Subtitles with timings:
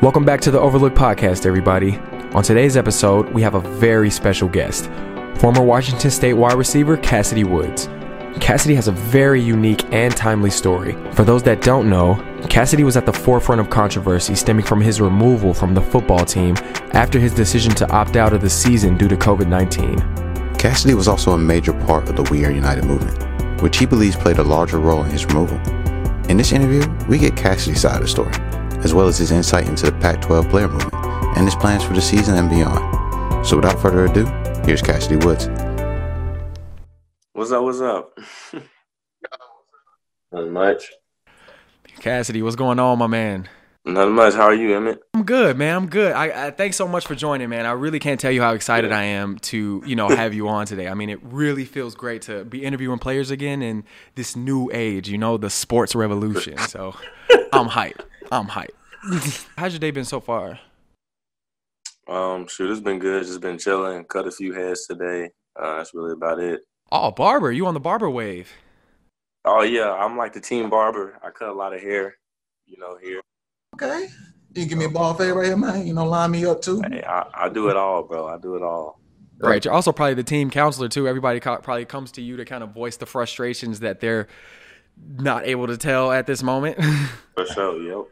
[0.00, 1.96] Welcome back to the Overlook Podcast, everybody.
[2.32, 4.88] On today's episode, we have a very special guest
[5.40, 7.88] former Washington State wide receiver Kassidy Woods.
[8.38, 10.92] Kassidy has a very unique and timely story.
[11.14, 15.00] For those that don't know, Kassidy was at the forefront of controversy stemming from his
[15.00, 16.54] removal from the football team
[16.92, 19.98] after his decision to opt out of the season due to COVID 19.
[20.54, 24.14] Kassidy was also a major part of the We Are United movement, which he believes
[24.14, 25.58] played a larger role in his removal.
[26.28, 28.32] In this interview, we get Kassidy's side of the story,
[28.84, 30.94] as well as his insight into the Pac 12 player movement
[31.36, 33.46] and his plans for the season and beyond.
[33.46, 34.24] So without further ado,
[34.64, 35.48] here's Kassidy Woods.
[37.32, 37.62] What's up?
[37.62, 38.18] What's up?
[40.32, 40.90] Not much.
[42.00, 43.48] Kassidy, what's going on, my man?
[43.84, 44.34] Not much.
[44.34, 45.00] How are you, Emmett?
[45.14, 45.74] I'm good, man.
[45.74, 46.12] I'm good.
[46.12, 47.64] I, I thanks so much for joining, man.
[47.64, 50.66] I really can't tell you how excited I am to, you know, have you on
[50.66, 50.88] today.
[50.88, 53.84] I mean, it really feels great to be interviewing players again in
[54.14, 56.58] this new age, you know, the sports revolution.
[56.58, 56.94] So,
[57.52, 58.02] I'm hyped.
[58.30, 59.46] I'm hyped.
[59.56, 60.58] How's your day been so far?
[62.08, 63.24] Um, shoot, it's been good.
[63.24, 64.04] Just been chilling.
[64.04, 65.30] Cut a few heads today.
[65.60, 66.60] Uh, that's really about it.
[66.90, 68.50] Oh, barber, you on the barber wave?
[69.44, 71.18] Oh yeah, I'm like the team barber.
[71.22, 72.16] I cut a lot of hair,
[72.66, 73.20] you know, here.
[73.74, 74.08] Okay.
[74.54, 75.86] You give me a ball fade right here, man.
[75.86, 76.82] You know, line me up too.
[76.82, 78.26] Hey, I, I do it all, bro.
[78.26, 79.00] I do it all.
[79.40, 79.64] Right.
[79.64, 81.06] You're also probably the team counselor too.
[81.06, 84.26] Everybody co- probably comes to you to kind of voice the frustrations that they're
[85.16, 86.82] not able to tell at this moment.
[87.34, 87.80] For sure.
[87.80, 88.06] Yep.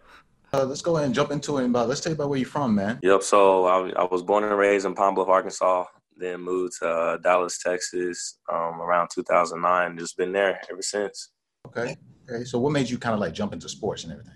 [0.56, 1.66] Uh, let's go ahead and jump into it.
[1.66, 2.98] About let's tell you about where you're from, man.
[3.02, 3.22] Yep.
[3.22, 5.84] So I, I was born and raised in Pine Bluff, Arkansas.
[6.16, 9.98] Then moved to uh, Dallas, Texas, um, around 2009.
[9.98, 11.32] Just been there ever since.
[11.66, 11.94] Okay.
[12.30, 12.44] Okay.
[12.44, 14.32] So what made you kind of like jump into sports and everything?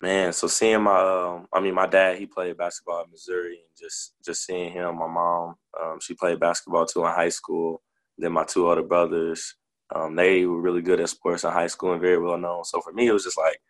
[0.00, 3.78] Man, so seeing my, um, I mean, my dad, he played basketball at Missouri, and
[3.78, 4.98] just just seeing him.
[4.98, 7.82] My mom, um, she played basketball too in high school.
[8.16, 9.56] Then my two older brothers,
[9.94, 12.64] um, they were really good at sports in high school and very well known.
[12.64, 13.60] So for me, it was just like,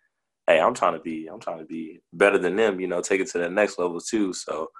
[0.50, 2.80] hey, I'm trying to be, I'm trying to be better than them.
[2.80, 4.32] You know, take it to the next level too.
[4.32, 4.70] So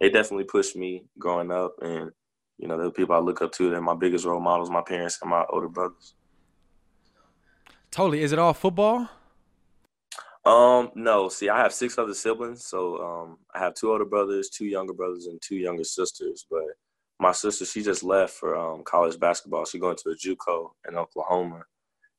[0.00, 2.10] they definitely pushed me growing up, and
[2.58, 3.70] you know, the people I look up to.
[3.70, 6.14] They're my biggest role models, my parents and my older brothers.
[7.90, 8.22] totally.
[8.22, 9.08] Is it all football?
[10.44, 11.28] Um, no.
[11.28, 14.94] See, I have six other siblings, so um, I have two older brothers, two younger
[14.94, 16.46] brothers, and two younger sisters.
[16.50, 16.64] But
[17.20, 19.66] my sister, she just left for um, college basketball.
[19.66, 21.64] She's going to a JUCO in Oklahoma,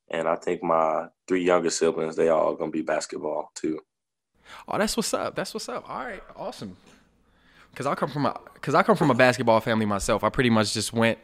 [0.10, 3.80] and I think my three younger siblings, they all gonna be basketball too.
[4.68, 5.36] Oh, that's what's up.
[5.36, 5.90] That's what's up.
[5.90, 6.78] All right, awesome.
[7.76, 10.24] Cause I come from a cause I come from a basketball family myself.
[10.24, 11.20] I pretty much just went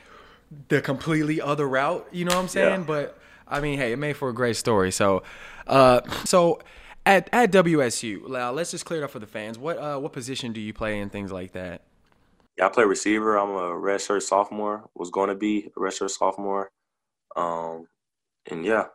[0.70, 2.08] the completely other route.
[2.12, 2.82] You know what I'm saying?
[2.82, 2.88] Yeah.
[2.88, 4.92] But I mean, hey, it made for a great story.
[4.92, 5.24] So,
[5.68, 6.62] uh, so
[7.06, 9.58] at at WSU, now let's just clear it up for the fans.
[9.58, 11.82] What uh, what position do you play and things like that?
[12.58, 13.38] Yeah, I play receiver.
[13.38, 14.90] I'm a redshirt sophomore.
[14.96, 16.72] Was going to be a redshirt sophomore,
[17.36, 17.88] um,
[18.50, 18.86] and yeah,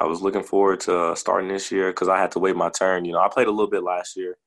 [0.00, 3.04] I was looking forward to starting this year because I had to wait my turn.
[3.04, 4.38] You know, I played a little bit last year,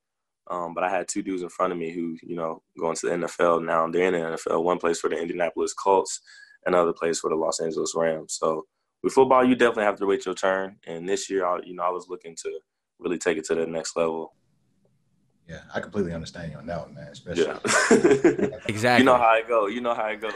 [0.50, 3.08] um, but I had two dudes in front of me who, you know, going to
[3.08, 3.88] the NFL now.
[3.88, 4.64] They're in the NFL.
[4.64, 6.22] One plays for the Indianapolis Colts,
[6.66, 8.38] another plays for the Los Angeles Rams.
[8.40, 8.66] So
[9.04, 10.78] with football, you definitely have to wait your turn.
[10.88, 12.60] And this year, I, you know, I was looking to
[13.00, 14.34] really take it to the next level.
[15.52, 17.08] Yeah, I completely understand you on that one, man.
[17.12, 18.58] Especially Yeah.
[18.68, 19.02] Exactly.
[19.02, 19.68] you know how it go.
[19.68, 20.30] You know how it go.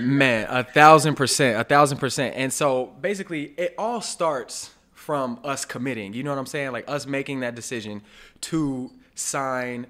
[0.00, 2.34] Man, a thousand percent, a thousand percent.
[2.36, 6.14] And so basically, it all starts from us committing.
[6.14, 6.72] You know what I'm saying?
[6.72, 8.02] Like us making that decision
[8.42, 9.86] to sign,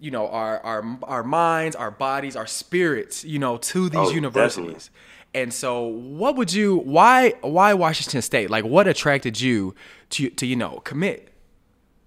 [0.00, 4.10] you know, our our our minds, our bodies, our spirits, you know, to these Oh,
[4.10, 4.90] universities.
[5.34, 6.76] And so, what would you?
[6.78, 8.50] Why why Washington State?
[8.50, 9.74] Like, what attracted you
[10.10, 11.28] to to you know commit?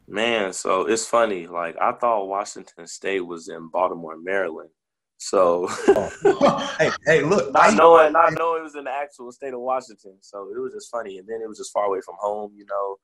[0.09, 1.47] Man, so it's funny.
[1.47, 4.71] Like I thought Washington State was in Baltimore, Maryland.
[5.19, 5.67] So
[6.79, 9.61] hey, hey, look, not I- knowing not knowing it was in the actual state of
[9.61, 10.17] Washington.
[10.21, 11.19] So it was just funny.
[11.19, 12.97] And then it was just far away from home, you know.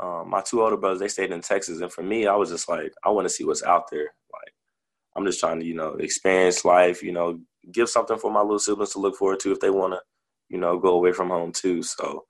[0.00, 1.80] Um, my two older brothers, they stayed in Texas.
[1.80, 4.12] And for me, I was just like, I want to see what's out there.
[4.32, 4.54] Like
[5.16, 7.40] I'm just trying to, you know, experience life, you know,
[7.72, 10.00] give something for my little siblings to look forward to if they want to,
[10.50, 11.82] you know, go away from home too.
[11.82, 12.24] So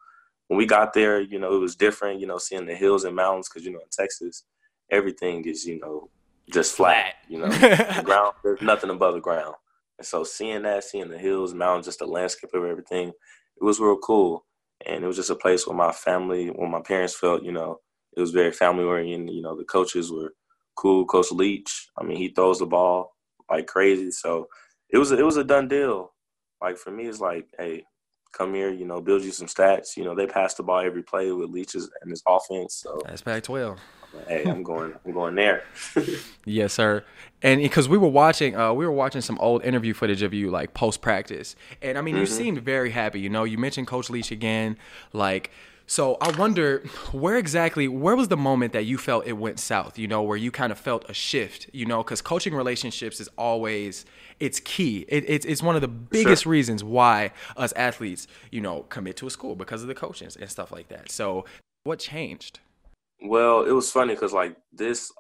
[0.49, 3.17] when we got there, you know, it was different, you know, seeing the hills and
[3.17, 4.45] mountains because, you know, in Texas,
[4.91, 6.09] everything is, you know,
[6.53, 9.55] just flat, you know, the ground, there's nothing above the ground.
[9.99, 13.81] And so seeing that, seeing the hills, mountains, just the landscape of everything, it was
[13.81, 14.45] real cool.
[14.87, 17.81] And it was just a place where my family, where my parents felt, you know,
[18.17, 19.35] it was very family oriented.
[19.35, 20.35] You know, the coaches were
[20.77, 21.07] cool.
[21.07, 23.17] Coach Leach, I mean, he throws the ball
[23.51, 24.11] like crazy.
[24.11, 24.49] So
[24.91, 26.13] it was a, it was a done deal.
[26.61, 27.85] Like for me, it's like, hey,
[28.33, 29.97] come here, you know, build you some stats.
[29.97, 32.75] You know, they pass the ball every play with Leach's and his offense.
[32.75, 33.79] So That's Pac-12.
[34.29, 35.65] hey, I'm going, I'm going there.
[36.49, 37.05] Yes, sir.
[37.43, 40.49] And because we were watching, uh, we were watching some old interview footage of you,
[40.51, 43.19] like post practice, and I mean, you seemed very happy.
[43.21, 44.79] You know, you mentioned Coach Leach again.
[45.13, 45.51] Like,
[45.89, 46.81] So I wonder
[47.13, 50.37] where exactly, where was the moment that you felt it went south, you know, where
[50.37, 54.05] you kind of felt a shift, you know, because coaching relationships is always,
[54.41, 55.05] it's key.
[55.09, 56.51] It, it's, it's one of the biggest sure.
[56.51, 60.51] reasons why us athletes, you know, commit to a school because of the coaches and
[60.51, 61.11] stuff like that.
[61.11, 61.45] So
[61.85, 62.59] what changed?
[63.23, 65.13] Well, it was funny because like this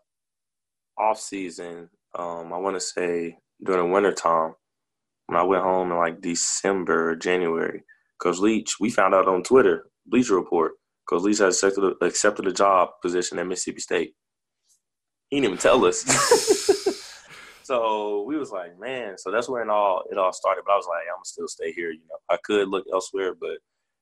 [0.99, 4.55] off season, um, I want to say during the winter time,
[5.27, 7.85] when I went home in like December, January,
[8.19, 10.73] Coach Leach, we found out on Twitter Bleacher Report
[11.07, 14.15] because Leach had accepted a, accepted a job position at Mississippi State.
[15.29, 16.05] He didn't even tell us.
[17.63, 19.17] so we was like, man.
[19.19, 20.63] So that's where it all it all started.
[20.67, 21.91] But I was like, I'm gonna still stay here.
[21.91, 23.59] You know, I could look elsewhere, but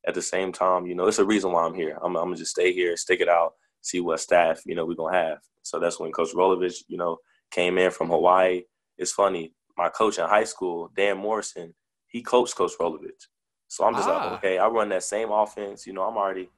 [0.07, 1.99] at the same time, you know, it's a reason why I'm here.
[2.03, 4.95] I'm, I'm gonna just stay here, stick it out, see what staff you know we're
[4.95, 5.39] gonna have.
[5.63, 7.19] So that's when Coach Rolovich, you know,
[7.51, 8.63] came in from Hawaii.
[8.99, 9.55] It's funny.
[9.77, 11.75] My coach in high school, Dan Morrison,
[12.09, 13.27] he coached Coach Rolovich.
[13.75, 14.13] So I'm just ah.
[14.13, 15.85] like, okay, I run that same offense.
[15.85, 16.49] You know, I'm already,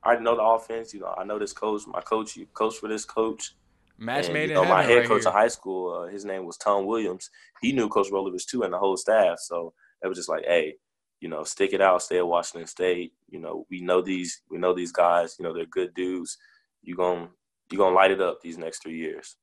[0.00, 0.94] I already know the offense.
[0.94, 1.82] You know, I know this coach.
[1.88, 3.56] My coach, you coach for this coach.
[3.98, 5.32] Match and, made you know, my head right coach here.
[5.32, 7.30] in high school, uh, his name was Tom Williams.
[7.62, 9.40] He knew Coach Rolovich too, and the whole staff.
[9.40, 9.74] So
[10.04, 10.76] it was just like, hey,
[11.20, 13.12] you know, stick it out, stay at Washington State.
[13.28, 15.34] You know, we know these, we know these guys.
[15.40, 16.38] You know, they're good dudes.
[16.84, 17.28] You gonna,
[17.72, 19.34] you gonna light it up these next three years.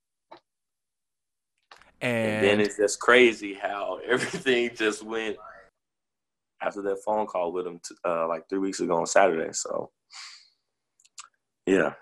[1.99, 5.35] And, and then it's just crazy how everything just went
[6.61, 9.51] after that phone call with him t- uh, like three weeks ago on Saturday.
[9.53, 9.91] So,
[11.65, 11.93] yeah.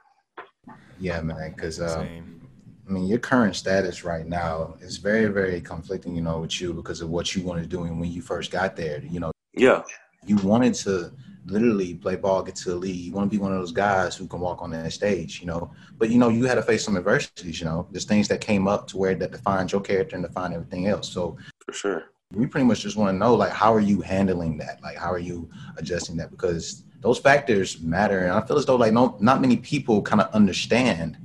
[1.00, 1.54] Yeah, man.
[1.56, 6.16] Because uh, I mean, your current status right now is very, very conflicting.
[6.16, 8.52] You know, with you because of what you wanted to do and when you first
[8.52, 9.04] got there.
[9.04, 9.32] You know.
[9.54, 9.84] Yeah.
[10.26, 11.12] You wanted to
[11.46, 12.98] literally play ball, get to the league.
[12.98, 15.48] You want to be one of those guys who can walk on that stage, you
[15.48, 15.72] know.
[15.98, 17.88] But you know, you had to face some adversities, you know.
[17.92, 21.10] There's things that came up to where that defined your character and defined everything else.
[21.10, 24.58] So for sure we pretty much just want to know like how are you handling
[24.58, 24.82] that?
[24.84, 26.30] Like how are you adjusting that?
[26.30, 30.22] Because those factors matter and i feel as though like no not many people kind
[30.22, 31.18] of understand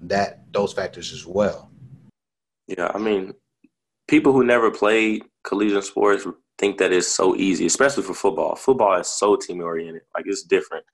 [0.00, 1.70] that those factors as well.
[2.66, 3.34] Yeah i mean
[4.06, 6.26] people who never played collegiate sports
[6.58, 8.56] think that it's so easy especially for football.
[8.56, 10.84] Football is so team oriented like it's different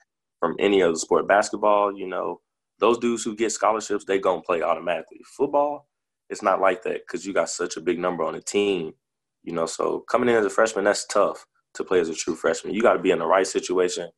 [0.40, 1.28] from any other sport.
[1.28, 2.40] Basketball you know
[2.80, 5.20] those dudes who get scholarships they gonna play automatically.
[5.36, 5.88] Football
[6.28, 8.92] it's not like that because you got such a big number on the team
[9.44, 12.34] you know, so coming in as a freshman, that's tough to play as a true
[12.34, 12.74] freshman.
[12.74, 14.08] You got to be in the right situation.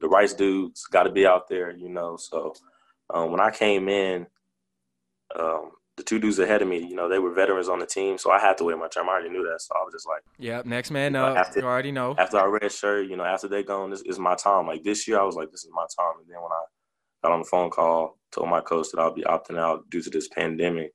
[0.00, 2.16] The right dudes got to be out there, you know.
[2.16, 2.54] So
[3.12, 4.26] um, when I came in,
[5.38, 8.18] um, the two dudes ahead of me, you know, they were veterans on the team,
[8.18, 9.06] so I had to wait my turn.
[9.08, 11.66] I already knew that, so I was just like, "Yep, next man up." After, you
[11.66, 12.14] already know.
[12.16, 14.68] After I red shirt, you know, after they gone, this is my time.
[14.68, 16.62] Like this year, I was like, "This is my time." And then when I
[17.24, 20.10] got on the phone call, told my coach that I'll be opting out due to
[20.10, 20.92] this pandemic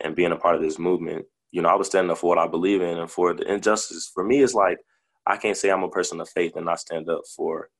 [0.00, 2.38] and being a part of this movement, you know, I was standing up for what
[2.38, 4.10] I believe in and for the injustice.
[4.12, 4.78] For me, it's like
[5.26, 7.70] I can't say I'm a person of faith and not stand up for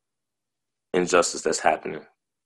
[0.94, 2.00] injustice that's happening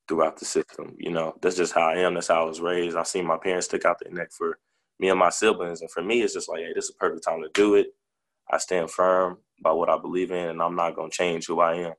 [0.09, 0.95] throughout the system.
[0.99, 2.15] You know, that's just how I am.
[2.15, 2.97] That's how I was raised.
[2.97, 4.59] I've seen my parents stick out their neck for
[4.99, 5.81] me and my siblings.
[5.81, 7.89] And for me, it's just like, hey, this is a perfect time to do it.
[8.51, 11.61] I stand firm by what I believe in, and I'm not going to change who
[11.61, 11.93] I am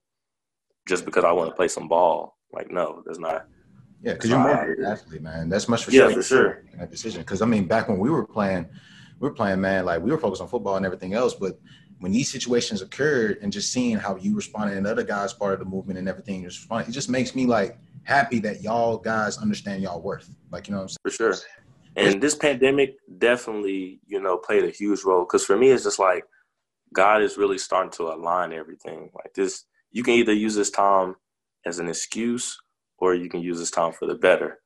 [0.88, 2.38] just because I want to play some ball.
[2.52, 3.48] Like, no, that's not.
[4.02, 5.48] Yeah, because you're more an athlete, man.
[5.48, 6.10] That's much for yeah, sure.
[6.10, 6.64] Yeah, for sure.
[6.78, 7.22] That decision.
[7.22, 8.68] Because I mean, back when we were playing,
[9.24, 11.34] we were playing, man, like we were focused on football and everything else.
[11.34, 11.58] But
[12.00, 15.60] when these situations occurred and just seeing how you responded and other guys part of
[15.60, 19.82] the movement and everything you it just makes me like happy that y'all guys understand
[19.82, 20.30] y'all worth.
[20.52, 20.98] Like, you know what I'm saying?
[21.04, 21.36] For sure.
[21.96, 25.24] And this pandemic definitely, you know, played a huge role.
[25.24, 26.26] Cause for me, it's just like
[26.94, 29.10] God is really starting to align everything.
[29.16, 31.16] Like this, you can either use this time
[31.66, 32.60] as an excuse
[32.98, 34.60] or you can use this time for the better,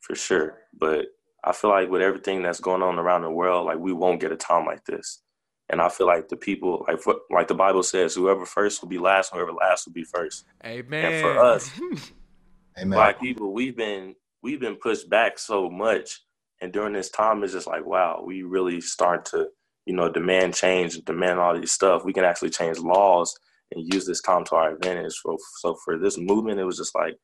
[0.00, 0.60] for sure.
[0.72, 1.08] But
[1.44, 4.32] I feel like with everything that's going on around the world, like we won't get
[4.32, 5.22] a time like this.
[5.70, 6.98] And I feel like the people, like
[7.30, 10.44] like the Bible says, whoever first will be last, whoever last will be first.
[10.64, 11.12] Amen.
[11.12, 11.70] And for us,
[12.78, 12.96] Amen.
[12.96, 16.22] black people, we've been we've been pushed back so much,
[16.62, 19.48] and during this time, it's just like, wow, we really start to,
[19.84, 22.04] you know, demand change, and demand all these stuff.
[22.04, 23.38] We can actually change laws
[23.72, 25.12] and use this time to our advantage.
[25.22, 27.14] So, so for this movement, it was just like,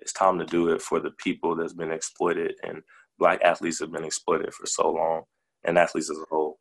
[0.00, 2.82] it's time to do it for the people that's been exploited and
[3.18, 5.22] black athletes have been exploited for so long,
[5.64, 6.58] and athletes as a whole.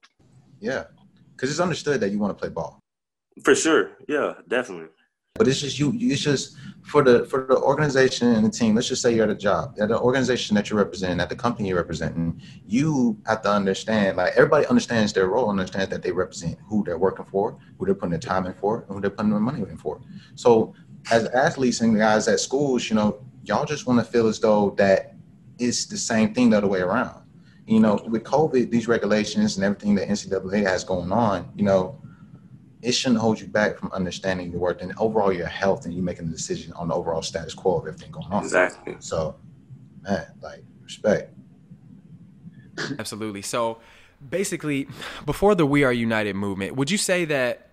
[0.59, 0.85] Yeah,
[1.35, 2.79] because it's understood that you want to play ball.
[3.43, 4.89] For sure, yeah, definitely.
[5.35, 5.91] But it's just you.
[5.95, 8.75] It's just for the for the organization and the team.
[8.75, 11.35] Let's just say you're at a job, at the organization that you're representing, at the
[11.35, 12.39] company you're representing.
[12.67, 14.17] You have to understand.
[14.17, 17.95] Like everybody understands their role, understands that they represent who they're working for, who they're
[17.95, 19.99] putting their time in for, and who they're putting their money in for.
[20.35, 20.75] So,
[21.09, 24.75] as athletes and guys at schools, you know, y'all just want to feel as though
[24.77, 25.12] that
[25.59, 27.21] it's the same thing the other way around.
[27.65, 32.01] You know, with COVID, these regulations and everything that NCAA has going on, you know,
[32.81, 36.01] it shouldn't hold you back from understanding your worth and overall your health and you
[36.01, 38.43] making a decision on the overall status quo of everything going on.
[38.43, 38.97] Exactly.
[38.99, 39.35] So,
[40.01, 41.33] man, like respect.
[42.99, 43.41] Absolutely.
[43.41, 43.77] So,
[44.29, 44.89] basically,
[45.25, 47.69] before the We Are United movement, would you say that?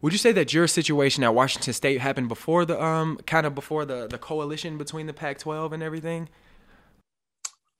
[0.00, 3.54] Would you say that your situation at Washington State happened before the um kind of
[3.54, 6.28] before the the coalition between the Pac-12 and everything?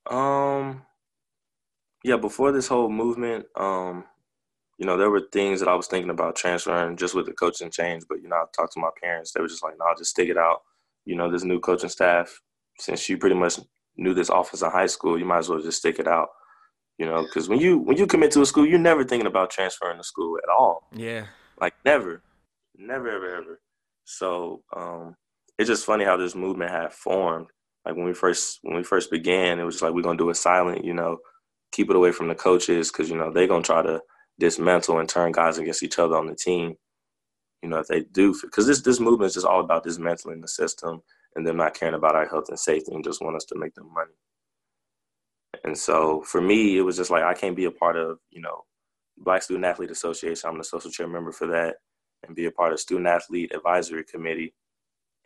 [0.08, 0.82] Um,
[2.04, 4.04] yeah, before this whole movement, um,
[4.78, 7.70] you know, there were things that I was thinking about transferring just with the coaching
[7.70, 8.04] change.
[8.08, 10.28] But you know, I talked to my parents; they were just like, "No, just stick
[10.28, 10.62] it out."
[11.04, 12.40] You know, this new coaching staff,
[12.78, 13.58] since you pretty much
[13.96, 16.28] knew this office in high school, you might as well just stick it out.
[16.98, 19.50] You know, because when you when you commit to a school, you're never thinking about
[19.50, 20.88] transferring to school at all.
[20.94, 21.26] Yeah,
[21.60, 22.22] like never,
[22.76, 23.60] never, ever, ever.
[24.04, 25.16] So um,
[25.58, 27.48] it's just funny how this movement had formed.
[27.84, 30.34] Like when we first when we first began, it was like we're gonna do it
[30.34, 30.84] silent.
[30.84, 31.18] You know,
[31.72, 34.00] keep it away from the coaches because you know they're gonna try to
[34.38, 36.74] dismantle and turn guys against each other on the team.
[37.62, 40.48] You know, if they do, because this this movement is just all about dismantling the
[40.48, 41.02] system
[41.34, 43.74] and them not caring about our health and safety and just want us to make
[43.74, 44.12] them money.
[45.64, 48.40] And so for me, it was just like I can't be a part of you
[48.40, 48.64] know
[49.16, 50.48] Black Student Athlete Association.
[50.48, 51.76] I'm the social chair member for that,
[52.26, 54.54] and be a part of Student Athlete Advisory Committee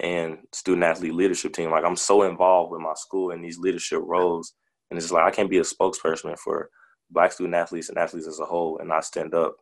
[0.00, 1.70] and Student Athlete Leadership Team.
[1.70, 4.54] Like I'm so involved with my school in these leadership roles
[4.92, 6.68] and it's like I can't be a spokesperson for
[7.10, 9.56] black student athletes and athletes as a whole and not stand up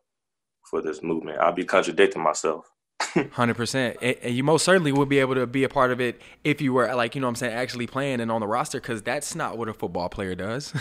[0.69, 1.39] for this movement.
[1.39, 2.65] I'd be contradicting myself.
[3.31, 6.21] Hundred percent, and you most certainly would be able to be a part of it
[6.43, 8.79] if you were like you know what I'm saying actually playing and on the roster
[8.79, 10.73] because that's not what a football player does.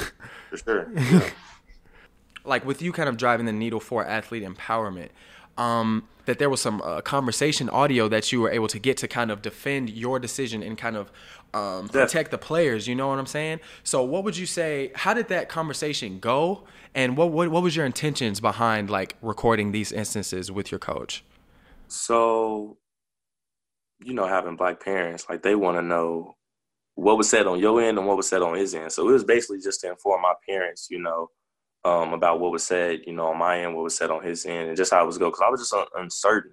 [0.50, 0.92] For sure.
[0.96, 1.30] Yeah.
[2.44, 5.10] like with you kind of driving the needle for athlete empowerment,
[5.60, 9.08] um, that there was some uh, conversation audio that you were able to get to
[9.08, 11.12] kind of defend your decision and kind of
[11.52, 12.88] um, protect the players.
[12.88, 13.60] You know what I'm saying?
[13.84, 14.90] So, what would you say?
[14.94, 16.64] How did that conversation go?
[16.94, 21.22] And what what, what was your intentions behind like recording these instances with your coach?
[21.88, 22.78] So,
[24.02, 26.36] you know, having black parents, like they want to know
[26.94, 28.92] what was said on your end and what was said on his end.
[28.92, 31.28] So it was basically just to inform my parents, you know,
[31.84, 34.44] um, about what was said, you know, on my end, what was said on his
[34.44, 35.30] end, and just how it was go.
[35.30, 36.52] Because I was just un- uncertain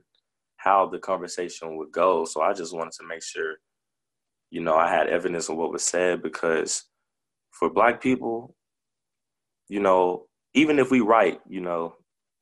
[0.57, 3.55] how the conversation would go, so I just wanted to make sure,
[4.49, 6.21] you know, I had evidence of what was said.
[6.21, 6.85] Because
[7.51, 8.55] for Black people,
[9.67, 11.95] you know, even if we write, you know,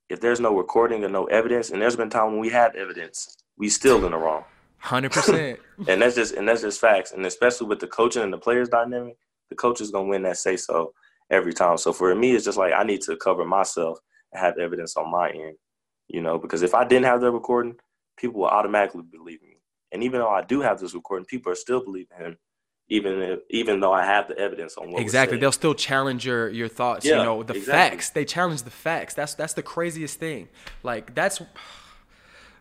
[0.10, 3.36] if there's no recording or no evidence, and there's been time when we had evidence,
[3.58, 4.44] we still in the wrong.
[4.78, 5.60] Hundred percent.
[5.88, 7.12] And that's just and that's just facts.
[7.12, 9.18] And especially with the coaching and the players dynamic,
[9.50, 10.94] the coach is gonna win that say so
[11.30, 11.78] every time.
[11.78, 14.00] So for me, it's just like I need to cover myself
[14.32, 15.58] and have evidence on my end,
[16.08, 17.76] you know, because if I didn't have the recording,
[18.18, 19.58] people will automatically believe me.
[19.92, 22.38] And even though I do have this recording, people are still believing him,
[22.90, 25.38] even if, even though I have the evidence on what exactly.
[25.38, 27.06] They'll still challenge your your thoughts.
[27.06, 27.98] Yeah, you know, the exactly.
[27.98, 28.10] facts.
[28.10, 29.14] They challenge the facts.
[29.14, 30.50] That's that's the craziest thing.
[30.84, 31.42] Like that's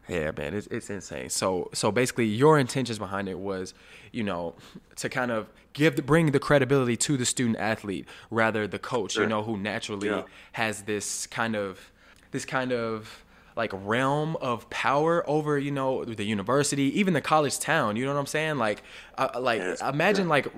[0.09, 1.31] yeah, man, it's it's insane.
[1.31, 3.75] So so basically, your intentions behind it was,
[4.13, 4.55] you know,
[4.97, 9.13] to kind of give the, bring the credibility to the student athlete rather the coach,
[9.13, 9.23] sure.
[9.23, 10.23] you know, who naturally yeah.
[10.53, 11.91] has this kind of
[12.33, 13.25] this kind of
[13.57, 18.13] like realm of power over you know the university even the college town you know
[18.13, 18.83] what i'm saying like
[19.17, 20.49] uh, like yes, imagine like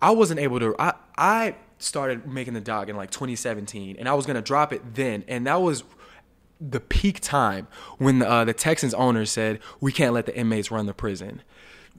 [0.00, 4.14] i wasn't able to i i started making the dog in like 2017 and i
[4.14, 5.84] was gonna drop it then and that was
[6.60, 10.86] the peak time when uh, the Texans owner said we can't let the inmates run
[10.86, 11.42] the prison.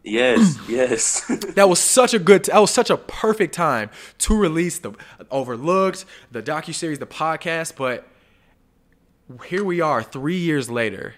[0.04, 1.26] Yes, yes.
[1.56, 2.46] that was such a good.
[2.46, 4.94] That was such a perfect time to release the
[5.32, 7.76] Overlooked, the docu series, the podcast.
[7.76, 8.08] But
[9.48, 11.16] here we are, three years later,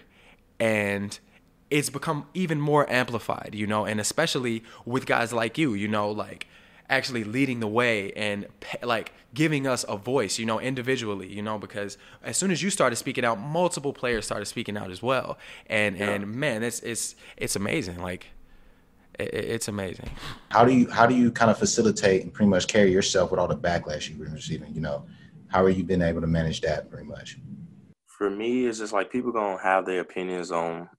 [0.58, 1.18] and
[1.70, 3.50] it's become even more amplified.
[3.54, 5.74] You know, and especially with guys like you.
[5.74, 6.46] You know, like
[6.90, 8.46] actually leading the way and
[8.82, 12.68] like giving us a voice, you know, individually, you know, because as soon as you
[12.68, 15.38] started speaking out, multiple players started speaking out as well.
[15.66, 16.10] And yeah.
[16.10, 18.02] and man, it's it's it's amazing.
[18.02, 18.26] Like
[19.18, 20.10] it, it's amazing.
[20.50, 23.38] How do you how do you kind of facilitate and pretty much carry yourself with
[23.38, 24.74] all the backlash you've been receiving?
[24.74, 25.06] You know,
[25.46, 27.38] how are you been able to manage that pretty much?
[28.06, 30.90] For me, it's just like people gonna have their opinions on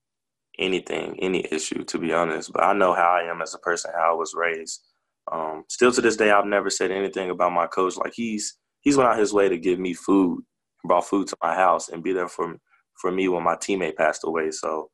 [0.58, 2.52] anything, any issue, to be honest.
[2.54, 4.82] But I know how I am as a person, how I was raised
[5.30, 7.98] um, still to this day, I've never said anything about my coach.
[7.98, 10.44] Like he's he's went out his way to give me food,
[10.84, 12.56] brought food to my house, and be there for
[12.96, 14.52] for me when my teammate passed away.
[14.52, 14.90] So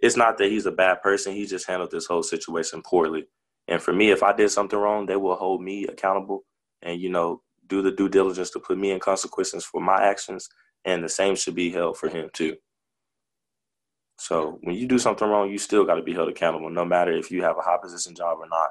[0.00, 1.34] it's not that he's a bad person.
[1.34, 3.26] He just handled this whole situation poorly.
[3.66, 6.44] And for me, if I did something wrong, they will hold me accountable
[6.82, 10.48] and you know do the due diligence to put me in consequences for my actions.
[10.84, 12.56] And the same should be held for him too.
[14.20, 17.12] So when you do something wrong, you still got to be held accountable, no matter
[17.12, 18.70] if you have a high position job or not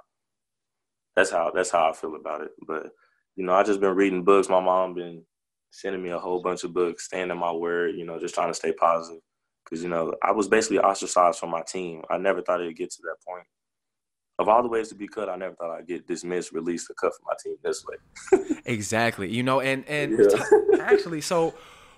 [1.17, 2.51] that's how that's how I feel about it.
[2.65, 2.91] But
[3.35, 4.49] you know, I just been reading books.
[4.49, 5.23] My mom been
[5.71, 7.95] sending me a whole bunch of books, staying in my word.
[7.95, 9.21] You know, just trying to stay positive
[9.65, 12.03] because you know I was basically ostracized from my team.
[12.11, 13.47] I never thought it'd get to that point.
[14.37, 16.93] Of all the ways to be cut, I never thought I'd get dismissed, released, or
[16.93, 18.59] cut from my team this way.
[18.65, 19.33] exactly.
[19.33, 20.77] You know, and and yeah.
[20.79, 21.55] actually, so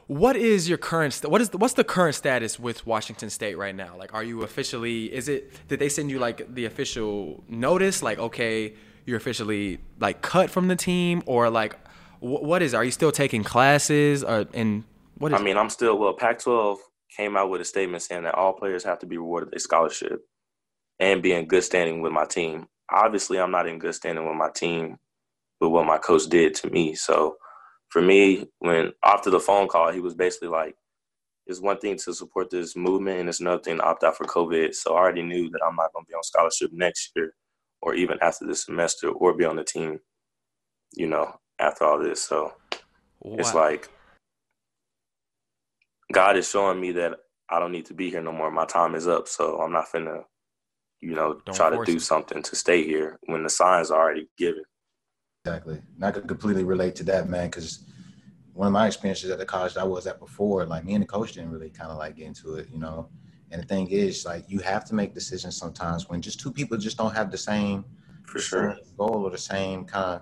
[0.08, 3.58] what is your current st- what is the, what's the current status with Washington State
[3.58, 3.98] right now?
[3.98, 5.14] Like, are you officially?
[5.14, 8.02] Is it did they send you like the official notice?
[8.02, 8.76] Like, okay,
[9.10, 11.76] you're officially like cut from the team, or like
[12.20, 12.74] wh- what is?
[12.74, 14.24] Are you still taking classes?
[14.24, 14.84] Or and
[15.18, 15.40] what is?
[15.40, 16.14] I mean, I'm still well.
[16.14, 16.78] Pac-12
[17.16, 20.22] came out with a statement saying that all players have to be rewarded a scholarship
[21.00, 22.68] and be in good standing with my team.
[22.92, 24.98] Obviously, I'm not in good standing with my team
[25.60, 26.96] with what my coach did to me.
[26.96, 27.36] So
[27.90, 30.76] for me, when after the phone call, he was basically like,
[31.46, 34.26] it's one thing to support this movement and it's another thing to opt out for
[34.26, 34.76] COVID.
[34.76, 37.34] So I already knew that I'm not going to be on scholarship next year
[37.82, 40.00] or even after this semester or be on the team,
[40.94, 42.22] you know, after all this.
[42.22, 42.54] So
[43.22, 43.36] wow.
[43.40, 43.90] it's like
[46.12, 47.18] God is showing me that
[47.50, 48.52] I don't need to be here no more.
[48.52, 49.28] My time is up.
[49.28, 50.24] So I'm not finna,
[51.02, 52.02] you know, don't try to do it.
[52.02, 54.64] something to stay here when the signs are already given.
[55.46, 55.82] Exactly.
[55.96, 57.86] And I could completely relate to that, man, because
[58.54, 61.08] one of my experiences at the college I was at before, like me and the
[61.08, 63.10] coach didn't really kind of like get into it, you know.
[63.52, 66.78] And the thing is, like, you have to make decisions sometimes when just two people
[66.78, 67.84] just don't have the same
[68.26, 70.22] for sure goal or the same kind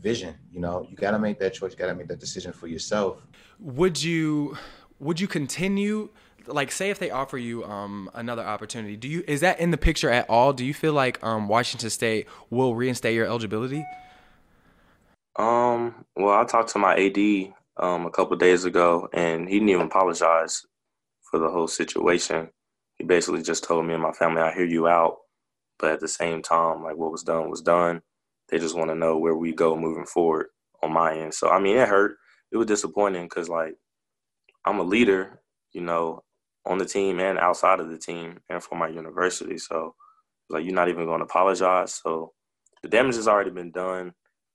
[0.00, 0.34] vision.
[0.52, 1.72] You know, you got to make that choice.
[1.72, 3.26] You got to make that decision for yourself.
[3.58, 4.56] Would you?
[5.00, 6.10] Would you continue?
[6.46, 9.78] Like, say if they offer you um, another opportunity, do you is that in the
[9.78, 10.52] picture at all?
[10.52, 13.84] Do you feel like um, Washington State will reinstate your eligibility?
[15.36, 16.04] Um.
[16.16, 19.86] Well, I talked to my AD um, a couple days ago, and he didn't even
[19.86, 20.64] apologize
[21.22, 22.50] for the whole situation.
[23.00, 25.20] He basically just told me and my family, "I hear you out,"
[25.78, 28.02] but at the same time, like what was done was done.
[28.50, 30.48] They just want to know where we go moving forward
[30.82, 31.32] on my end.
[31.32, 32.18] So I mean, it hurt.
[32.52, 33.74] It was disappointing because like
[34.66, 35.40] I'm a leader,
[35.72, 36.22] you know,
[36.66, 39.56] on the team and outside of the team, and for my university.
[39.56, 39.94] So
[40.50, 41.94] like you're not even going to apologize.
[41.94, 42.34] So
[42.82, 44.12] the damage has already been done.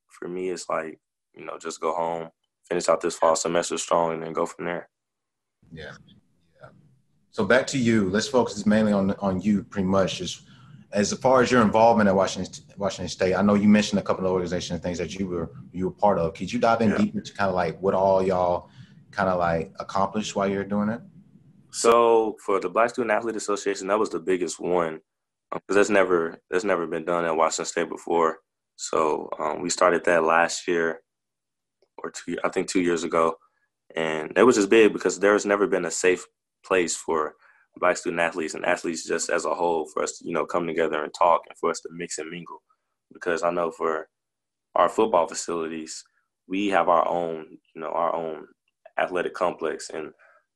[0.08, 1.00] For me, it's like
[1.34, 2.30] you know, just go home,
[2.70, 4.88] finish out this fall semester strong, and then go from there.
[5.72, 5.94] Yeah.
[7.36, 8.10] So back to you.
[8.12, 10.20] Let's focus mainly on on you, pretty much.
[10.20, 10.44] Just
[10.94, 14.26] as far as your involvement at Washington Washington State, I know you mentioned a couple
[14.26, 16.34] of organizations and things that you were you were part of.
[16.34, 16.98] Could you dive in yeah.
[16.98, 18.70] deeper to kind of like what all y'all
[19.12, 21.02] kind of like accomplished while you're doing it?
[21.72, 25.02] So for the Black Student Athlete Association, that was the biggest one
[25.52, 28.38] because um, that's never that's never been done at Washington State before.
[28.78, 31.02] So um, we started that last year,
[31.98, 33.36] or two, I think two years ago,
[33.94, 36.26] and it was just big because there's never been a safe
[36.66, 37.36] place for
[37.78, 40.66] black student athletes and athletes just as a whole for us to you know come
[40.68, 42.62] together and talk and for us to mix and mingle.
[43.14, 44.08] Because I know for
[44.76, 46.04] our football facilities,
[46.48, 48.46] we have our own you know our own
[49.00, 50.12] athletic complex, and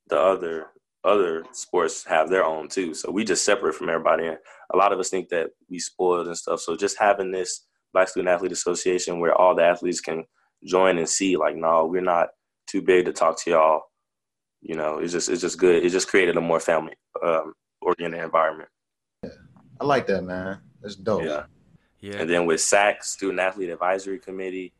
[0.07, 0.67] the other
[1.03, 2.93] other sports have their own too.
[2.93, 4.27] So we just separate from everybody.
[4.27, 4.37] And
[4.73, 6.59] a lot of us think that we spoiled and stuff.
[6.59, 10.25] So just having this Black Student Athlete Association where all the athletes can
[10.65, 12.27] join and see like, no, we're not
[12.67, 13.81] too big to talk to y'all.
[14.61, 15.83] You know, it's just it's just good.
[15.83, 18.69] It just created a more family um, oriented environment.
[19.23, 19.29] Yeah.
[19.79, 20.59] I like that, man.
[20.81, 21.23] That's dope.
[21.23, 21.43] Yeah.
[22.01, 22.17] Yeah.
[22.17, 24.73] And then with SAC, Student Athlete Advisory Committee,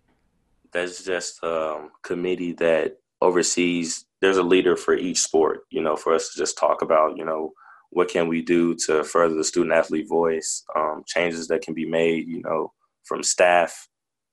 [0.71, 5.95] that's just a um, committee that oversees there's a leader for each sport, you know,
[5.95, 7.53] for us to just talk about, you know,
[7.91, 11.85] what can we do to further the student athlete voice, um, changes that can be
[11.85, 12.71] made, you know,
[13.03, 13.87] from staff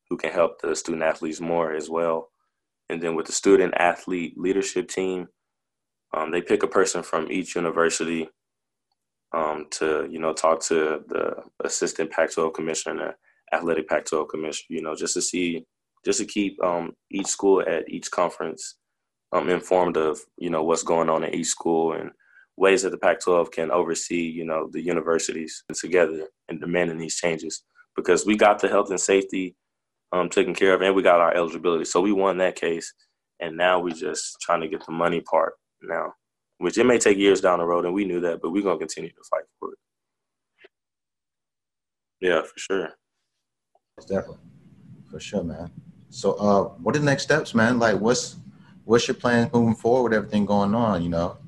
[0.08, 2.28] who can help the student athletes more as well.
[2.88, 5.28] And then with the student athlete leadership team,
[6.14, 8.28] um, they pick a person from each university
[9.32, 13.16] um, to, you know, talk to the assistant Pac-12 commissioner,
[13.52, 15.64] athletic Pac-12 commissioner, you know, just to see,
[16.04, 18.76] just to keep um, each school at each conference
[19.32, 22.10] um, informed of, you know, what's going on in each school and
[22.56, 27.64] ways that the Pac-12 can oversee, you know, the universities together and demanding these changes
[27.96, 29.54] because we got the health and safety
[30.12, 31.84] um, taken care of and we got our eligibility.
[31.84, 32.92] So we won that case,
[33.40, 36.14] and now we're just trying to get the money part now,
[36.58, 38.78] which it may take years down the road, and we knew that, but we're gonna
[38.78, 39.78] continue to fight for it.
[42.20, 42.90] Yeah, for sure.
[44.00, 44.38] Definitely,
[45.10, 45.70] for sure, man.
[46.10, 47.78] So, uh, what are the next steps, man?
[47.78, 48.36] Like, what's
[48.84, 51.02] what's your plan moving forward with everything going on?
[51.02, 51.38] You know,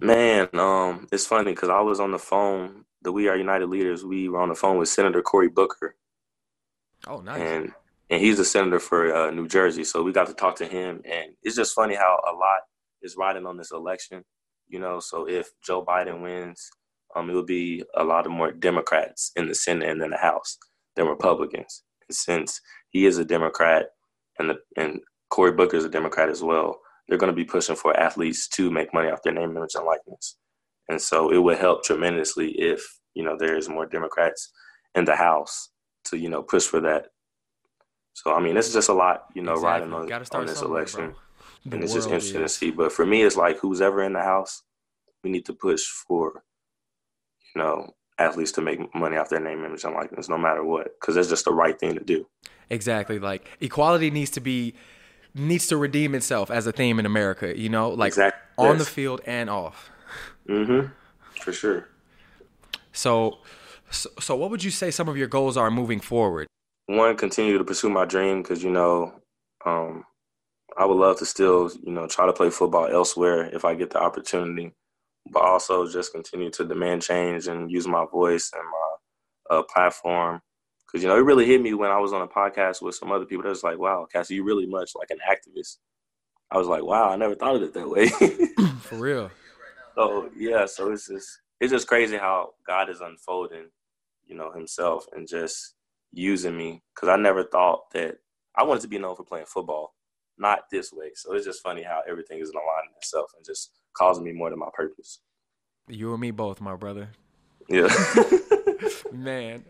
[0.00, 2.84] man, um, it's funny because I was on the phone.
[3.02, 4.04] The We Are United leaders.
[4.04, 5.96] We were on the phone with Senator Cory Booker.
[7.06, 7.40] Oh, nice.
[7.40, 7.72] And
[8.10, 11.00] and he's a senator for uh, New Jersey, so we got to talk to him.
[11.04, 12.60] And it's just funny how a lot
[13.02, 14.24] is riding on this election.
[14.68, 16.68] You know, so if Joe Biden wins,
[17.16, 20.16] um, it will be a lot of more Democrats in the Senate and in the
[20.16, 20.56] House
[20.96, 21.82] than Republicans.
[22.08, 22.60] And since
[22.90, 23.86] he is a Democrat,
[24.38, 27.74] and the, and Cory Booker is a Democrat as well, they're going to be pushing
[27.76, 30.36] for athletes to make money off their name, image, and likeness.
[30.88, 32.84] And so it would help tremendously if
[33.14, 34.52] you know there is more Democrats
[34.94, 35.70] in the House
[36.04, 37.06] to you know push for that.
[38.12, 39.88] So I mean, this is just a lot, you know, Exactly.
[39.90, 41.16] riding on, on this election, bro.
[41.70, 42.70] And it's just interesting to see.
[42.70, 44.62] But for me, it's like who's ever in the House,
[45.22, 46.42] we need to push for,
[47.54, 50.88] you know, athletes to make money off their name, image, and likeness, no matter what,
[51.00, 52.26] because it's just the right thing to do.
[52.70, 53.18] Exactly.
[53.18, 54.74] Like equality needs to be
[55.34, 58.84] needs to redeem itself as a theme in America, you know, like Exact- on the
[58.84, 59.90] field and off.
[60.48, 60.88] Mm-hmm.
[61.40, 61.88] For sure.
[62.92, 63.38] So,
[63.90, 66.46] so so what would you say some of your goals are moving forward?
[66.96, 69.12] one continue to pursue my dream because you know
[69.64, 70.04] um,
[70.78, 73.90] i would love to still you know try to play football elsewhere if i get
[73.90, 74.72] the opportunity
[75.28, 80.40] but also just continue to demand change and use my voice and my uh, platform.
[80.86, 83.12] Because you know it really hit me when i was on a podcast with some
[83.12, 85.76] other people that was like wow cassie you really much like an activist.
[86.50, 88.08] I was like wow i never thought of it that way.
[88.80, 89.30] For real.
[89.94, 93.68] so yeah so it's just it's just crazy how god is unfolding
[94.26, 95.74] you know himself and just
[96.12, 96.82] using me.
[96.92, 98.16] Because i never thought that
[98.56, 99.94] i wanted to be known for playing football
[100.40, 104.24] not this way so it's just funny how everything is aligning itself and just causing
[104.24, 105.20] me more than my purpose
[105.88, 107.08] You and me both, my brother.
[107.68, 107.88] yeah
[109.12, 109.64] Man.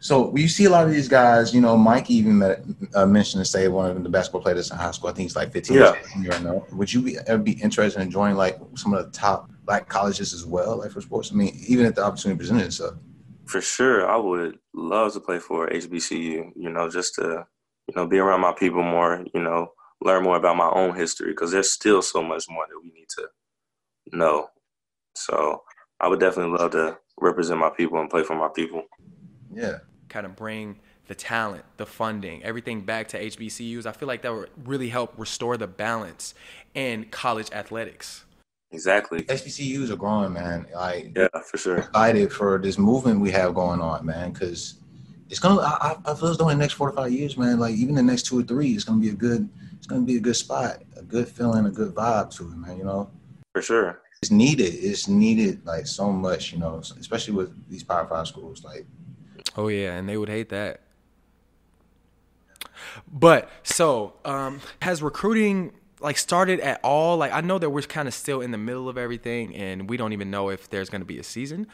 [0.00, 2.62] So you see a lot of these guys, you know, Mike even met,
[2.94, 5.10] uh, mentioned to say one of the basketball players in high school.
[5.10, 5.94] I think he's like 15 Yeah.
[6.22, 6.44] years old.
[6.44, 6.66] know.
[6.72, 10.32] Would you be, ever be interested in joining like some of the top like colleges
[10.32, 11.32] as well, like for sports?
[11.32, 12.94] I mean, even if the opportunity presented itself.
[13.46, 17.24] for sure i would love to play for hbcu you know just to
[17.88, 19.60] you know be around my people more you know
[20.00, 23.08] learn more about my own history because there's still so much more that we need
[23.08, 23.28] to
[24.12, 24.48] know
[25.14, 25.62] so
[26.00, 28.82] i would definitely love to represent my people and play for my people
[29.52, 29.78] Yeah.
[30.08, 33.86] kind of bring the talent, the funding, everything back to HBCUs.
[33.86, 36.34] I feel like that would really help restore the balance
[36.74, 38.26] in college athletics.
[38.72, 40.66] exactly HBCUs are growing, man.
[40.74, 44.74] Like yeah for sure excited for this movement we have going on, man, because
[45.30, 45.62] it's gonna.
[45.62, 47.74] I, I- I feel as though in the next four to five years, man, like
[47.74, 49.48] even the next two or three, it's gonna be a good.
[49.78, 52.76] It's gonna be a good spot, a good feeling, a good vibe to it, man.
[52.78, 53.10] You know,
[53.54, 54.74] for sure it's needed.
[54.74, 58.64] It's needed like so much, you know, especially with these Power Five schools.
[58.64, 58.86] Like,
[59.56, 60.80] Oh yeah, and they would hate that.
[63.10, 67.16] But so, um, has recruiting like started at all?
[67.16, 69.96] Like I know that we're kind of still in the middle of everything, and we
[69.96, 71.68] don't even know if there's going to be a season.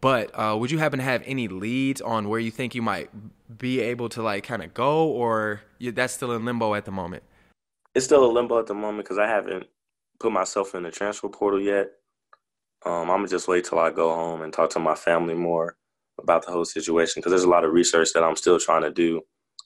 [0.00, 3.10] But uh, would you happen to have any leads on where you think you might
[3.58, 7.22] be able to like kind of go, or that's still in limbo at the moment?
[7.94, 9.66] It's still a limbo at the moment because i haven't
[10.18, 11.88] put myself in the transfer portal yet.
[12.84, 15.76] Um, i'm gonna just wait till i go home and talk to my family more
[16.18, 18.90] about the whole situation because there's a lot of research that i'm still trying to
[18.90, 19.20] do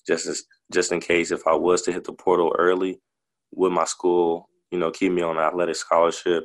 [0.07, 3.01] just as, just in case if i was to hit the portal early
[3.53, 6.45] would my school you know keep me on an athletic scholarship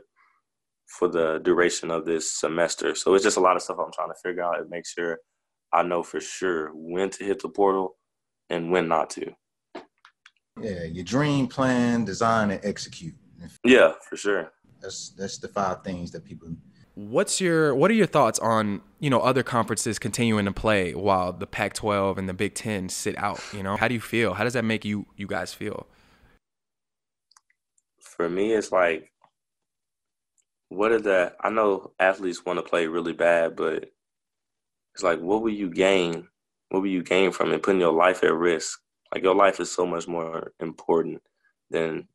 [0.90, 2.96] for the duration of this semester.
[2.96, 5.20] So it's just a lot of stuff i'm trying to figure out and make sure
[5.74, 7.96] i know for sure when to hit the portal
[8.50, 9.32] and when not to
[10.62, 13.14] yeah, your dream, plan, design, and execute.
[13.64, 16.50] yeah for sure That's that's the five things that people.
[16.96, 21.32] What's your what are your thoughts on you know other conferences continuing to play while
[21.32, 23.42] the Pac-12 and the Big Ten sit out?
[23.54, 24.34] You know, how do you feel?
[24.34, 25.88] How does that make you you guys feel?
[28.20, 29.14] for me, it's like,
[30.68, 31.34] what are the?
[31.40, 33.90] I know athletes want to play really bad, but
[34.94, 36.28] it's like, what will you gain?
[36.68, 37.64] What will you gain from it?
[37.64, 38.78] Putting your life at risk.
[39.14, 41.22] Like your life is so much more important
[41.70, 42.08] than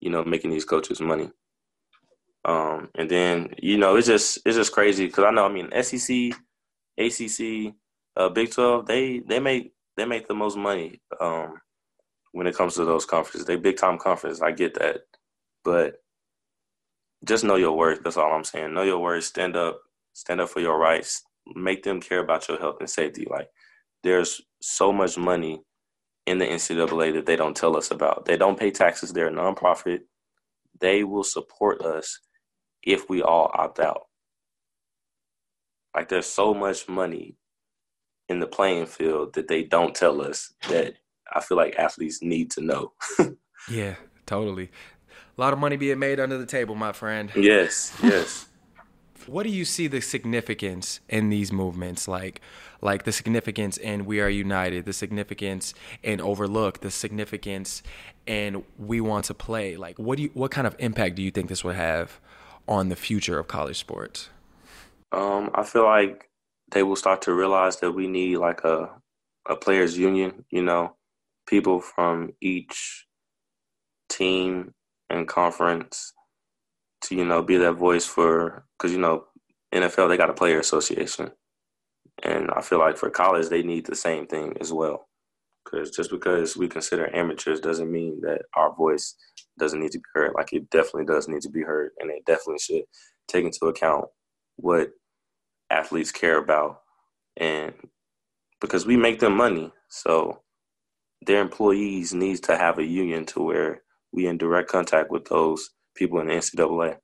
[0.00, 1.30] you know making these coaches money.
[2.44, 5.70] Um, and then you know it's just it's just crazy because I know I mean
[5.82, 6.32] SEC,
[6.98, 7.74] ACC,
[8.16, 11.54] uh, Big Twelve they they make they make the most money um,
[12.32, 13.46] when it comes to those conferences.
[13.46, 14.42] They big time conferences.
[14.42, 15.02] I get that,
[15.64, 15.96] but
[17.24, 18.02] just know your worth.
[18.02, 18.74] That's all I'm saying.
[18.74, 19.24] Know your worth.
[19.24, 19.80] Stand up.
[20.12, 21.22] Stand up for your rights.
[21.54, 23.26] Make them care about your health and safety.
[23.30, 23.48] Like
[24.02, 25.62] there's so much money
[26.26, 28.24] in the NCAA that they don't tell us about.
[28.24, 29.12] They don't pay taxes.
[29.12, 30.00] They're a nonprofit.
[30.78, 32.20] They will support us
[32.82, 34.02] if we all opt out.
[35.94, 37.36] Like there's so much money
[38.28, 40.94] in the playing field that they don't tell us that
[41.32, 42.92] I feel like athletes need to know.
[43.70, 43.94] Yeah,
[44.26, 44.72] totally.
[45.38, 47.30] A lot of money being made under the table, my friend.
[47.36, 48.46] yes, yes.
[49.26, 52.08] What do you see the significance in these movements?
[52.08, 52.40] Like,
[52.80, 57.82] like the significance in We Are United, the significance in Overlook, the significance
[58.26, 59.76] in We Want to Play.
[59.76, 62.20] Like, what do you, what kind of impact do you think this would have
[62.68, 64.28] on the future of college sports?
[65.12, 66.28] Um, I feel like
[66.70, 68.90] they will start to realize that we need like a
[69.48, 70.94] a players union, you know,
[71.46, 73.06] people from each
[74.08, 74.72] team
[75.10, 76.12] and conference
[77.02, 79.24] to you know be that voice for because you know
[79.72, 81.30] NFL they got a player association,
[82.22, 85.08] and I feel like for college they need the same thing as well.
[85.64, 89.14] Because just because we consider amateurs doesn't mean that our voice
[89.60, 90.32] doesn't need to be heard.
[90.34, 92.82] Like it definitely does need to be heard, and they definitely should
[93.28, 94.06] take into account
[94.56, 94.90] what
[95.70, 96.80] athletes care about,
[97.36, 97.72] and
[98.60, 100.40] because we make them money, so
[101.24, 105.70] their employees needs to have a union to where we in direct contact with those
[105.94, 106.96] people in the NCAA.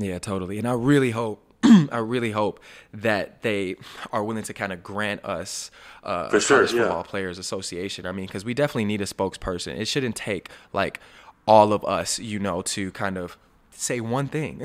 [0.00, 0.58] Yeah, totally.
[0.58, 1.46] And I really hope
[1.92, 2.60] I really hope
[2.94, 3.76] that they
[4.12, 5.70] are willing to kind of grant us
[6.02, 6.82] uh, For sure, College yeah.
[6.82, 8.06] Football Players Association.
[8.06, 9.78] I mean, because we definitely need a spokesperson.
[9.78, 11.00] It shouldn't take like
[11.46, 13.36] all of us, you know, to kind of
[13.70, 14.62] say one thing.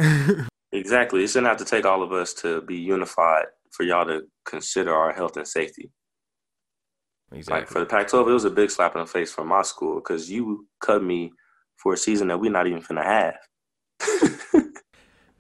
[0.71, 1.24] Exactly.
[1.24, 4.93] It shouldn't have to take all of us to be unified for y'all to consider
[4.93, 5.89] our health and safety.
[7.32, 7.62] Exactly.
[7.62, 9.95] Like for the Pac-12, it was a big slap in the face from my school
[9.95, 11.32] because you cut me
[11.78, 13.36] for a season that we're not even finna have.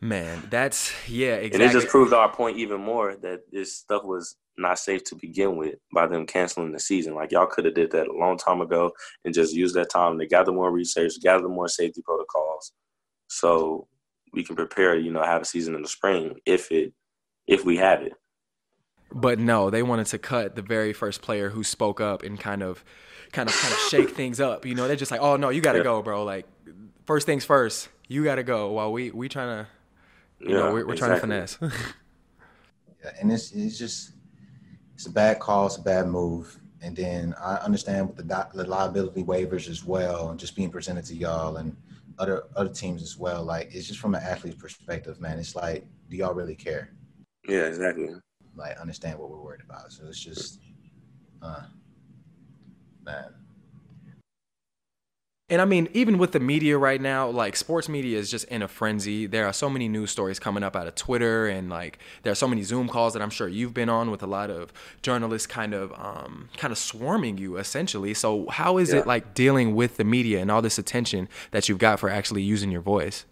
[0.05, 1.65] Man, that's yeah, exactly.
[1.65, 5.15] And it just proved our point even more that this stuff was not safe to
[5.15, 7.15] begin with by them canceling the season.
[7.15, 8.91] Like y'all could have did that a long time ago
[9.23, 12.71] and just used that time to gather more research, gather more safety protocols,
[13.29, 13.87] so
[14.31, 14.95] we can prepare.
[14.95, 16.93] You know, have a season in the spring if it
[17.47, 18.13] if we have it.
[19.11, 22.61] But no, they wanted to cut the very first player who spoke up and kind
[22.61, 22.83] of,
[23.31, 24.65] kind of, kind of shake things up.
[24.65, 25.83] You know, they're just like, "Oh no, you got to Yeah.
[25.83, 26.23] go, bro.
[26.23, 26.45] Like,
[27.05, 29.69] first things first, you got to go." While we we trying to,
[30.39, 31.57] you know, Yeah, we're, we're trying to finesse.
[33.03, 34.13] Yeah, and it's it's just
[34.95, 36.59] it's a bad call, it's a bad move.
[36.81, 40.71] And then I understand with the, di- the liability waivers as well, and just being
[40.71, 41.75] presented to y'all and
[42.17, 43.43] other other teams as well.
[43.43, 45.37] Like it's just from an athlete's perspective, man.
[45.37, 46.89] It's like, do y'all really care?
[47.47, 48.09] Yeah, exactly.
[48.55, 49.91] Like understand what we're worried about.
[49.91, 50.59] So it's just,
[51.41, 51.61] uh,
[53.05, 53.33] man.
[55.47, 58.63] And I mean, even with the media right now, like sports media is just in
[58.63, 59.27] a frenzy.
[59.27, 62.35] There are so many news stories coming up out of Twitter, and like there are
[62.35, 65.45] so many Zoom calls that I'm sure you've been on with a lot of journalists,
[65.45, 68.15] kind of, um, kind of swarming you essentially.
[68.15, 69.01] So how is Yeah.
[69.01, 72.41] it like dealing with the media and all this attention that you've got for actually
[72.41, 73.25] using your voice?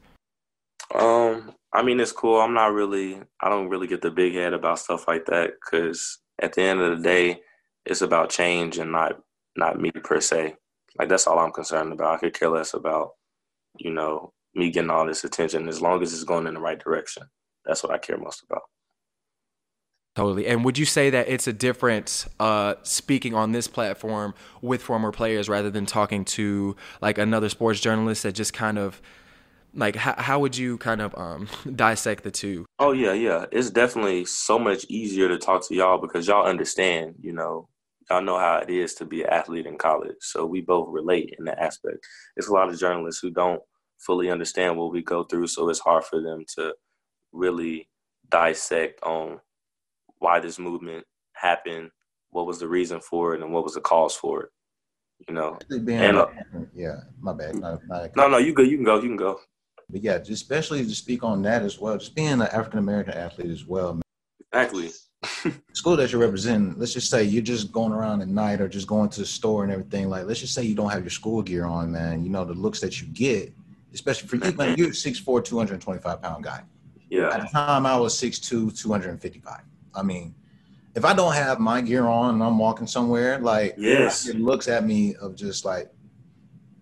[0.93, 2.39] Um, I mean, it's cool.
[2.39, 6.19] I'm not really, I don't really get the big head about stuff like that because
[6.39, 7.41] at the end of the day,
[7.85, 9.19] it's about change and not
[9.55, 10.55] not me per se.
[10.97, 12.15] Like that's all I'm concerned about.
[12.15, 13.11] I could care less about,
[13.77, 16.79] you know, me getting all this attention as long as it's going in the right
[16.79, 17.23] direction.
[17.65, 18.63] That's what I care most about.
[20.15, 20.45] Totally.
[20.45, 25.11] And would you say that it's a difference uh, speaking on this platform with former
[25.11, 29.01] players rather than talking to like another sports journalist that just kind of
[29.73, 32.67] like how, how would you kind of um, dissect the two?
[32.77, 33.45] Oh yeah, yeah.
[33.51, 37.67] It's definitely so much easier to talk to y'all because y'all understand, you know,
[38.09, 40.15] y'all know how it is to be an athlete in college.
[40.21, 41.97] So we both relate in that aspect.
[42.35, 43.61] It's a lot of journalists who don't
[43.99, 46.73] fully understand what we go through, so it's hard for them to
[47.31, 47.89] really
[48.29, 49.39] dissect on
[50.19, 51.89] why this movement happened,
[52.31, 54.49] what was the reason for it, and what was the cause for it.
[55.27, 55.57] You know.
[55.69, 56.27] And, uh,
[56.73, 57.55] yeah, my bad.
[57.55, 59.39] Not, not, No, no, you go, you can go, you can go.
[59.89, 61.97] But yeah, especially to speak on that as well.
[61.97, 64.01] Just being an African American athlete as well.
[64.53, 64.91] Exactly.
[65.73, 68.87] School that you're representing, let's just say you're just going around at night or just
[68.87, 70.09] going to the store and everything.
[70.09, 72.23] Like, let's just say you don't have your school gear on, man.
[72.23, 73.53] You know, the looks that you get,
[73.93, 76.61] especially for you, man, you're a 6'4, 225 pound guy.
[77.09, 77.29] Yeah.
[77.29, 79.61] At the time, I was 6'2, 255.
[79.95, 80.35] I mean,
[80.95, 84.27] if I don't have my gear on and I'm walking somewhere, like, Yes.
[84.27, 85.89] it looks at me of just like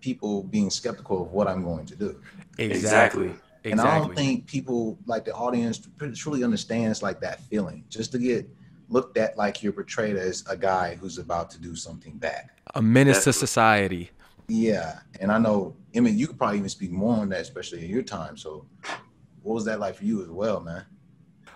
[0.00, 2.20] people being skeptical of what I'm going to do.
[2.58, 3.32] Exactly.
[3.64, 7.84] And I don't think people like the audience truly understands like that feeling.
[7.88, 8.48] Just to get
[8.88, 12.50] looked at like you're portrayed as a guy who's about to do something bad.
[12.74, 14.10] A menace to society.
[14.48, 15.76] Yeah, and I know.
[15.96, 18.36] I mean, you could probably even speak more on that, especially in your time.
[18.36, 18.66] So,
[19.42, 20.84] what was that like for you as well, man?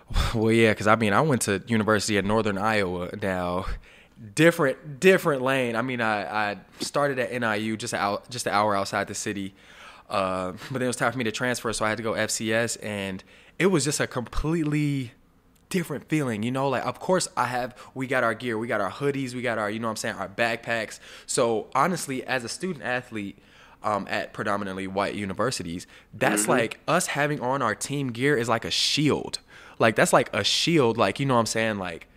[0.33, 3.09] Well, yeah, because I mean, I went to University of Northern Iowa.
[3.21, 3.65] Now,
[4.35, 5.75] different, different lane.
[5.75, 9.53] I mean, I, I started at NIU just out, just an hour outside the city,
[10.09, 12.13] uh, but then it was time for me to transfer, so I had to go
[12.13, 13.23] FCS, and
[13.59, 15.11] it was just a completely
[15.69, 16.69] different feeling, you know.
[16.69, 17.75] Like, of course, I have.
[17.93, 19.97] We got our gear, we got our hoodies, we got our, you know, what I'm
[19.97, 20.99] saying, our backpacks.
[21.25, 23.37] So honestly, as a student athlete.
[23.83, 28.65] Um, at predominantly white universities, that's like us having on our team gear is like
[28.65, 29.37] a shield.
[29.77, 30.97] Like that's like a shield.
[30.97, 31.77] Like you know what I'm saying.
[31.77, 32.07] Like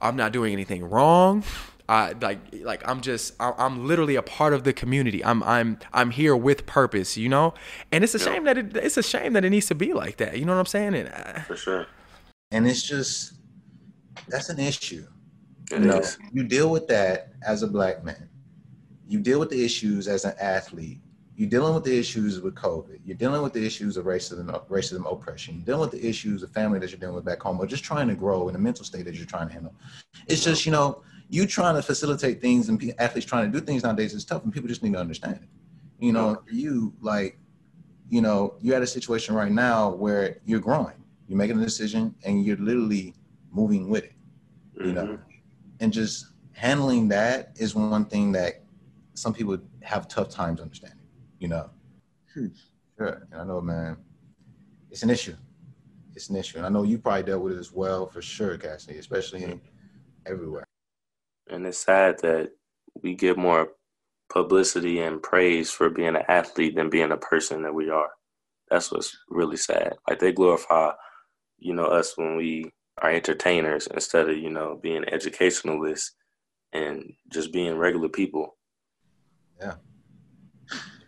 [0.00, 1.44] I'm not doing anything wrong.
[1.92, 5.22] I like like I'm just I- I'm literally a part of the community.
[5.24, 7.16] I'm I'm I'm here with purpose.
[7.18, 7.52] You know,
[7.92, 8.24] and it's a Yeah.
[8.24, 10.38] shame that it, it's a shame that it needs to be like that.
[10.38, 10.94] You know what I'm saying?
[10.94, 11.86] And uh, For sure.
[12.50, 13.34] And it's just
[14.28, 15.06] that's an issue.
[15.70, 16.02] It you know,
[16.32, 18.28] you deal with that as a black man.
[19.06, 21.00] You deal with the issues as an athlete,
[21.36, 23.00] you're dealing with the issues with COVID.
[23.04, 25.56] You're dealing with the issues of racism, racism oppression.
[25.56, 27.84] You're dealing with the issues of family that you're dealing with back home, or just
[27.84, 29.74] trying to grow in the mental state that you're trying to handle.
[30.26, 31.02] It's just, you know,
[31.32, 34.52] you trying to facilitate things and athletes trying to do things nowadays is tough, and
[34.52, 35.48] people just need to understand it.
[35.98, 37.38] You know, you like,
[38.08, 42.14] you know, you're at a situation right now where you're growing, you're making a decision,
[42.24, 43.14] and you're literally
[43.50, 44.12] moving with it.
[44.74, 44.94] You mm-hmm.
[44.94, 45.18] know,
[45.80, 48.62] and just handling that is one thing that
[49.14, 51.02] some people have tough times understanding
[51.42, 51.68] you know.
[52.32, 52.46] Hmm.
[52.96, 53.26] Sure.
[53.32, 53.96] And I know, man,
[54.90, 55.36] it's an issue.
[56.14, 56.58] It's an issue.
[56.58, 59.60] And I know you probably dealt with it as well for sure, Kassidy, especially in,
[60.24, 60.64] everywhere.
[61.48, 62.50] And it's sad that
[63.02, 63.68] we get more
[64.30, 68.10] publicity and praise for being an athlete than being a person that we are.
[68.70, 69.94] That's what's really sad.
[70.08, 70.92] Like they glorify,
[71.58, 76.14] you know, us when we are entertainers instead of, you know, being educationalists
[76.72, 78.56] and just being regular people.
[79.60, 79.74] Yeah.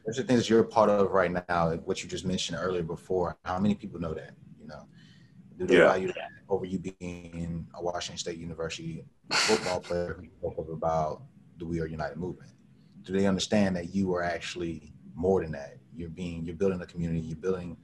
[0.04, 2.82] There's the things you're a part of right now, like what you just mentioned earlier
[2.82, 3.38] before.
[3.44, 4.34] How many people know that?
[4.60, 4.86] You know,
[5.58, 5.86] do they yeah.
[5.86, 11.22] value that over you being a Washington State University football player who spoke about
[11.58, 12.50] the We Are United movement?
[13.02, 15.76] Do they understand that you are actually more than that?
[15.94, 17.76] You're being, you're building a community, you're building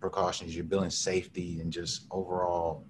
[0.00, 2.86] precautions, you're building safety, and just overall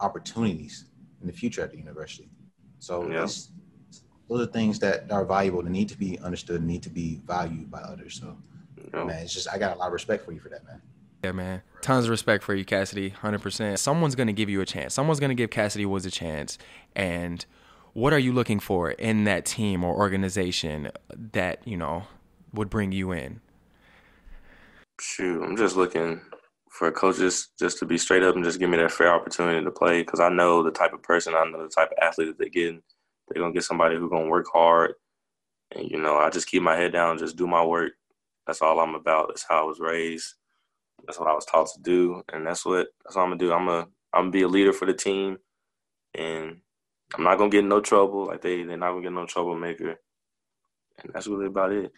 [0.00, 0.86] opportunities
[1.20, 2.30] in the future at the university.
[2.78, 3.26] So yeah
[4.30, 7.68] those are things that are valuable that need to be understood, need to be valued
[7.68, 8.20] by others.
[8.20, 8.36] So,
[8.92, 10.80] man, it's just I got a lot of respect for you for that, man.
[11.22, 11.62] Yeah, man.
[11.82, 13.12] Tons of respect for you, Kassidy.
[13.12, 13.78] Hundred percent.
[13.78, 14.94] Someone's gonna give you a chance.
[14.94, 16.58] Someone's gonna give Kassidy Woods a chance.
[16.96, 17.44] And
[17.92, 20.90] what are you looking for in that team or organization
[21.32, 22.04] that you know
[22.52, 23.40] would bring you in?
[25.00, 26.20] Shoot, I'm just looking
[26.70, 29.70] for coaches just to be straight up and just give me that fair opportunity to
[29.70, 32.38] play because I know the type of person, I know the type of athlete that
[32.38, 32.82] they're getting
[33.28, 34.94] they're gonna get somebody who's gonna work hard.
[35.72, 37.92] And you know, I just keep my head down, just do my work.
[38.46, 39.28] That's all I'm about.
[39.28, 40.34] That's how I was raised.
[41.06, 43.52] That's what I was taught to do, and that's what that's what I'm gonna do.
[43.52, 45.38] I'm gonna I'm gonna be a leader for the team,
[46.14, 46.60] and
[47.14, 48.26] I'm not gonna get no trouble.
[48.26, 49.96] Like they they're not gonna get no troublemaker,
[51.02, 51.92] and that's really about it.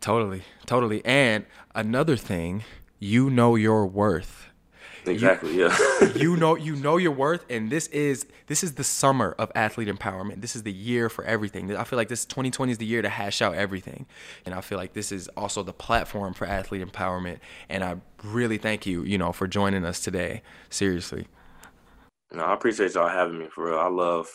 [0.00, 1.04] Totally, totally.
[1.04, 2.64] And another thing,
[2.98, 4.49] you know your worth.
[5.06, 5.54] Exactly.
[5.54, 6.12] You, yeah.
[6.14, 9.88] you know you know your worth, and this is this is the summer of athlete
[9.88, 10.40] empowerment.
[10.40, 11.74] This is the year for everything.
[11.74, 14.06] I feel like this 2020 is the year to hash out everything,
[14.44, 17.38] and I feel like this is also the platform for athlete empowerment.
[17.68, 20.42] And I really thank you, you know, for joining us today.
[20.68, 21.26] Seriously.
[22.32, 23.78] No, I appreciate y'all having me for real.
[23.78, 24.28] I love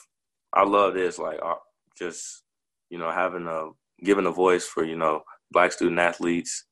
[0.53, 1.55] I love this like uh,
[1.97, 2.43] just
[2.89, 3.69] you know having a
[4.03, 6.65] giving a voice for you know black student athletes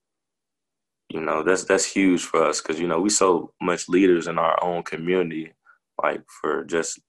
[1.14, 4.40] you know that's that's huge for us because you know we so much leaders in
[4.40, 5.54] our own community
[6.02, 7.00] like for just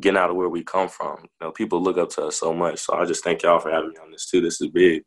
[0.00, 1.18] getting out of where we come from.
[1.22, 3.70] You know people look up to us so much so i just thank y'all for
[3.70, 4.40] having me on this too.
[4.40, 5.02] This is big.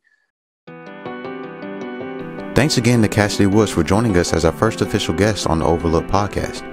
[2.54, 5.64] Thanks again to Kassidy woods for joining us as our first official guest on the
[5.64, 6.68] overlook podcast.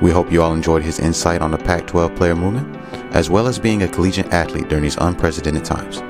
[0.00, 2.74] We hope you all enjoyed his insight on the pac 12 player movement
[3.14, 6.02] as well as being a collegiate athlete during these unprecedented times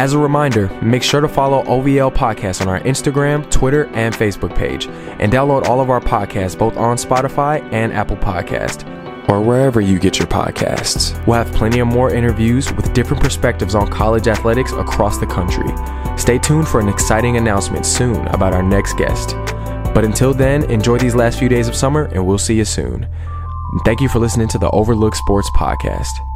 [0.00, 4.56] as a reminder, make sure to follow OVL Podcast on our Instagram, Twitter, and Facebook
[4.56, 8.88] page, and download all of our podcasts both on Spotify and Apple Podcast,
[9.28, 11.14] or wherever you get your podcasts.
[11.26, 15.68] We'll have plenty of more interviews with different perspectives on college athletics across the country.
[16.16, 19.36] Stay tuned for an exciting announcement soon about our next guest.
[19.92, 23.06] But until then, enjoy these last few days of summer, and we'll see you soon.
[23.84, 26.29] Thank you for listening to the Overlook Sports Podcast.